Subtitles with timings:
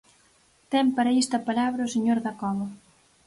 [0.71, 2.67] Ten para isto a palabra o señor Dacova.